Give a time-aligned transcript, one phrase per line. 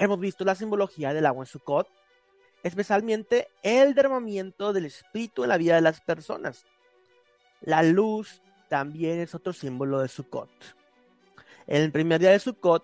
[0.00, 1.86] hemos visto la simbología del agua en Sukkot,
[2.62, 6.64] especialmente el derramamiento del espíritu en la vida de las personas.
[7.60, 8.40] La luz
[8.70, 10.48] también es otro símbolo de Sukkot.
[11.66, 12.82] En el primer día de Sukkot,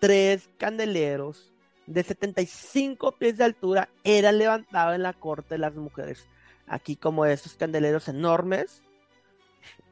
[0.00, 1.52] tres candeleros
[1.86, 6.26] de 75 pies de altura eran levantados en la corte de las mujeres.
[6.66, 8.82] Aquí como estos candeleros enormes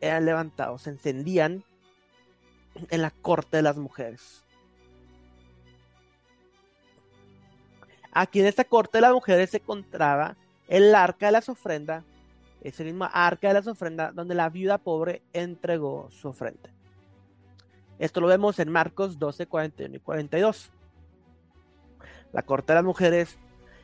[0.00, 1.62] eran levantados, se encendían
[2.74, 4.44] en la corte de las mujeres.
[8.12, 10.36] Aquí en esta corte de las mujeres se encontraba
[10.68, 12.04] el arca de las ofrendas,
[12.62, 16.70] ese mismo arca de las ofrendas donde la viuda pobre entregó su ofrenda.
[17.98, 20.72] Esto lo vemos en Marcos 12, 41 y 42.
[22.32, 23.38] La corte de las mujeres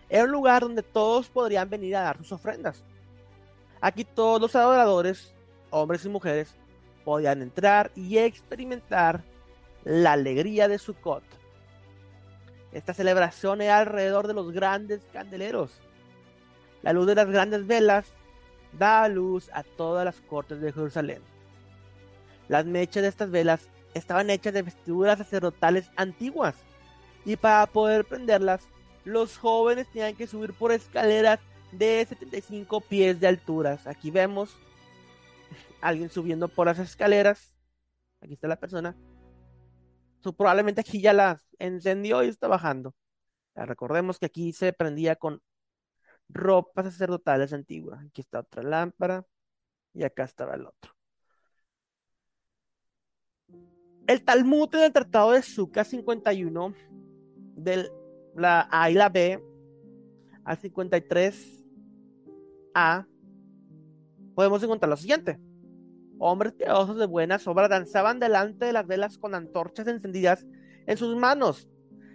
[0.09, 2.85] era un lugar donde todos podrían venir a dar sus ofrendas.
[3.81, 5.35] Aquí todos los adoradores,
[5.71, 6.55] hombres y mujeres,
[7.05, 9.23] podían entrar y experimentar
[9.85, 11.23] la alegría de Sukkot.
[12.73, 15.81] Esta celebración era alrededor de los grandes candeleros.
[16.83, 18.13] La luz de las grandes velas
[18.73, 21.23] da luz a todas las cortes de Jerusalén.
[22.49, 26.55] Las mechas de estas velas estaban hechas de vestiduras sacerdotales antiguas
[27.25, 28.69] y para poder prenderlas,
[29.05, 31.41] los jóvenes tenían que subir por escaleras
[31.73, 33.87] de 75 pies de alturas.
[33.87, 34.57] Aquí vemos
[35.81, 37.53] a alguien subiendo por las escaleras.
[38.21, 38.95] Aquí está la persona.
[40.35, 42.95] Probablemente aquí ya las encendió y está bajando.
[43.55, 45.41] recordemos que aquí se prendía con
[46.29, 48.05] ropas sacerdotales antiguas.
[48.05, 49.25] Aquí está otra lámpara
[49.95, 50.93] y acá estaba el otro.
[54.07, 56.75] El Talmud en el Tratado de Sukkah 51
[57.57, 57.91] de
[58.37, 59.43] la A y la B
[60.45, 63.07] al 53A,
[64.35, 65.41] podemos encontrar lo siguiente.
[66.19, 70.47] Hombres piadosos de buenas obras danzaban delante de las velas con antorchas encendidas
[70.87, 71.69] en sus manos,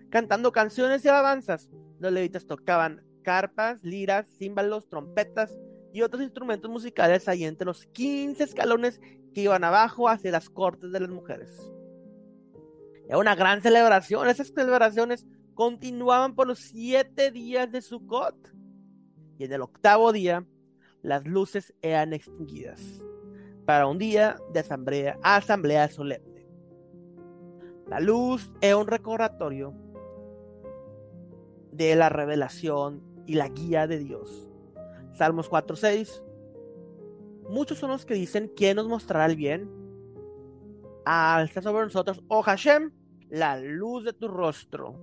[0.09, 1.69] cantando canciones y alabanzas.
[1.99, 5.55] Los levitas tocaban carpas, liras, címbalos, trompetas
[5.93, 8.99] y otros instrumentos musicales ahí entre los 15 escalones
[9.35, 11.71] que iban abajo hacia las cortes de las mujeres.
[13.07, 14.27] Era una gran celebración.
[14.29, 18.35] Esas celebraciones continuaban por los siete días de Sukkot.
[19.37, 20.45] Y en el octavo día,
[21.03, 23.01] las luces eran extinguidas
[23.65, 26.47] para un día de asamblea, asamblea solemne.
[27.87, 29.73] La luz era un recordatorio
[31.71, 34.49] de la revelación y la guía de Dios.
[35.13, 36.23] Salmos 4:6.
[37.49, 39.69] Muchos son los que dicen, ¿quién nos mostrará el bien?
[41.05, 42.91] Alza sobre nosotros, oh Hashem,
[43.29, 44.95] la luz de tu rostro.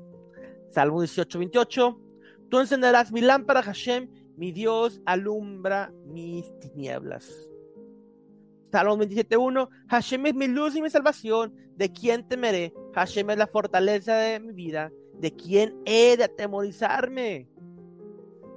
[0.70, 2.00] Salmo 18, 28.
[2.48, 7.48] Tú encenderás mi lámpara, Hashem, mi Dios alumbra mis tinieblas.
[8.71, 9.71] Salmo 27, 1.
[9.89, 11.55] Hashem es mi luz y mi salvación.
[11.77, 12.75] ¿De quién temeré?
[12.95, 14.91] Hashem es la fortaleza de mi vida.
[15.15, 17.49] ¿De quién he de atemorizarme?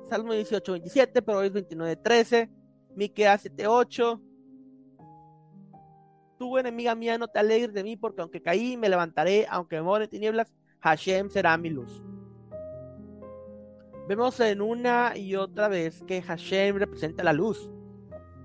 [0.09, 2.49] Salmo 18, 27, Proverbios 29, 13.
[2.95, 4.21] Miqueas 7, 8
[6.41, 9.83] tú, enemiga mía, no te alegres de mí, porque aunque caí, me levantaré, aunque me
[9.83, 12.01] more en tinieblas, Hashem será mi luz.
[14.07, 17.69] Vemos en una y otra vez que Hashem representa la luz.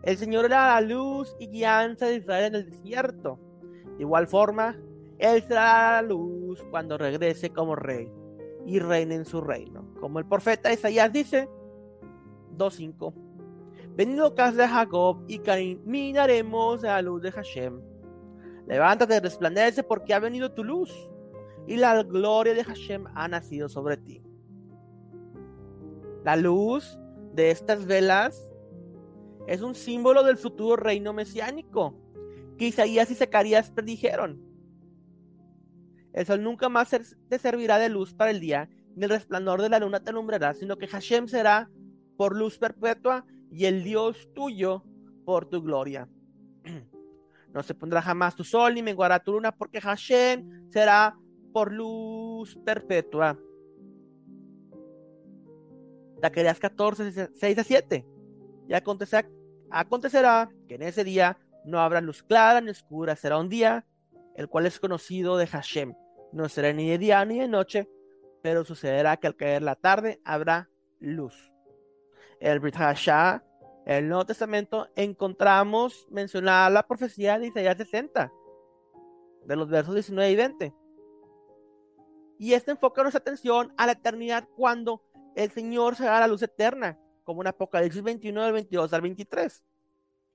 [0.07, 3.41] El Señor era la luz y guianza de Israel en el desierto.
[3.97, 4.79] De igual forma,
[5.19, 8.09] Él será la luz cuando regrese como rey
[8.65, 9.85] y reine en su reino.
[10.01, 11.49] Como el profeta Isaías dice,
[12.57, 13.15] 2.5.
[13.97, 17.81] Venido casa de Jacob y caminaremos a la luz de Hashem.
[18.69, 20.95] Levántate, resplandece porque ha venido tu luz
[21.67, 24.23] y la gloria de Hashem ha nacido sobre ti.
[26.23, 26.97] La luz
[27.35, 28.49] de estas velas
[29.47, 31.95] es un símbolo del futuro reino mesiánico
[32.59, 34.43] que Isaías y Zacarías predijeron.
[36.13, 36.91] El sol nunca más
[37.29, 40.55] te servirá de luz para el día, ni el resplandor de la luna te alumbrará,
[40.55, 41.71] sino que Hashem será
[42.17, 44.83] por luz perpetua y el Dios tuyo
[45.25, 46.09] por tu gloria.
[47.53, 51.17] No se pondrá jamás tu sol ni menguará tu luna, porque Hashem será
[51.55, 53.39] por luz perpetua.
[56.21, 58.07] Zacarías 14, 6 a 7.
[58.69, 59.27] Y acontecerá,
[59.71, 63.85] acontecerá que en ese día no habrá luz clara ni oscura, será un día
[64.37, 65.95] el cual es conocido de Hashem.
[66.33, 67.89] No será ni de día ni de noche,
[68.43, 70.69] pero sucederá que al caer la tarde habrá
[71.01, 71.53] luz.
[72.39, 73.43] El Brit Hashah
[73.87, 78.33] el Nuevo Testamento encontramos mencionada la profecía de Isaías 60,
[79.45, 80.75] de los versos 19 y 20.
[82.41, 85.05] Y este enfoca nuestra atención a la eternidad cuando
[85.37, 89.65] el Señor se da la luz eterna, como en Apocalipsis 21 del 22 al 23.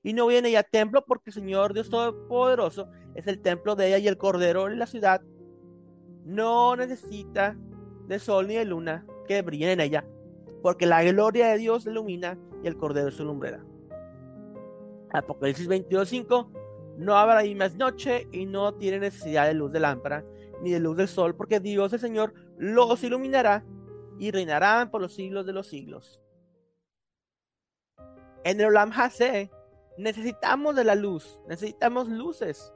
[0.03, 3.97] Y no viene ya templo porque el Señor Dios Todopoderoso es el templo de ella
[3.97, 5.21] y el Cordero en la ciudad
[6.25, 7.57] no necesita
[8.07, 10.05] de sol ni de luna que brillen en ella,
[10.61, 13.63] porque la gloria de Dios ilumina y el cordero es su lumbrera.
[15.13, 20.23] Apocalipsis 22:5 No habrá ahí más noche y no tiene necesidad de luz de lámpara
[20.61, 23.65] ni de luz del sol, porque Dios el Señor los iluminará
[24.19, 26.21] y reinarán por los siglos de los siglos.
[28.43, 29.51] En el Olam Hase
[29.97, 32.73] necesitamos de la luz, necesitamos luces.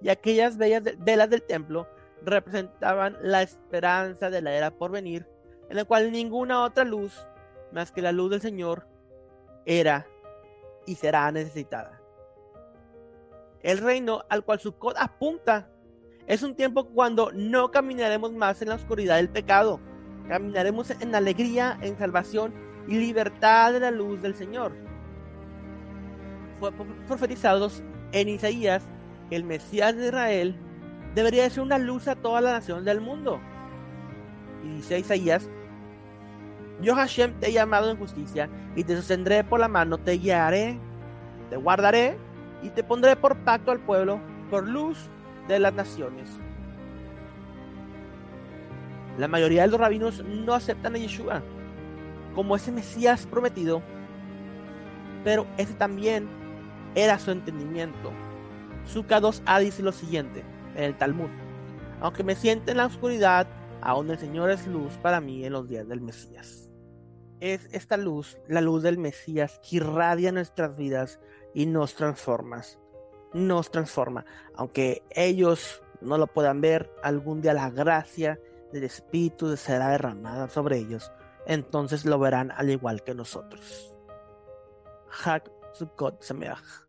[0.00, 1.88] Y aquellas bellas velas del templo
[2.22, 5.26] representaban la esperanza de la era por venir,
[5.68, 7.26] en la cual ninguna otra luz
[7.72, 8.86] más que la luz del Señor
[9.64, 10.06] era
[10.86, 12.00] y será necesitada.
[13.62, 15.68] El reino al cual su cod apunta
[16.26, 19.80] es un tiempo cuando no caminaremos más en la oscuridad del pecado,
[20.28, 22.52] caminaremos en alegría, en salvación
[22.88, 24.72] y libertad de la luz del Señor.
[26.60, 26.72] Fue
[27.06, 27.70] profetizado
[28.12, 28.86] en Isaías
[29.34, 30.54] el Mesías de Israel
[31.14, 33.40] debería ser una luz a toda la nación del mundo.
[34.64, 35.48] Y dice Isaías,
[36.80, 40.78] yo Hashem te he llamado en justicia y te sostendré por la mano, te guiaré,
[41.50, 42.16] te guardaré
[42.62, 44.20] y te pondré por pacto al pueblo,
[44.50, 45.08] por luz
[45.48, 46.30] de las naciones.
[49.18, 51.42] La mayoría de los rabinos no aceptan a Yeshua
[52.34, 53.82] como ese Mesías prometido,
[55.24, 56.28] pero ese también
[56.94, 58.10] era su entendimiento.
[58.84, 60.44] Suka 2a dice lo siguiente
[60.74, 61.30] en el Talmud:
[62.00, 63.46] Aunque me siente en la oscuridad,
[63.80, 66.68] aún el Señor es luz para mí en los días del Mesías.
[67.40, 71.20] Es esta luz, la luz del Mesías, que irradia nuestras vidas
[71.54, 72.62] y nos transforma.
[73.32, 74.24] Nos transforma.
[74.54, 78.38] Aunque ellos no lo puedan ver, algún día la gracia
[78.72, 81.10] del Espíritu será derramada sobre ellos.
[81.46, 83.94] Entonces lo verán al igual que nosotros.
[85.24, 86.88] Hak Sukkot Sameach.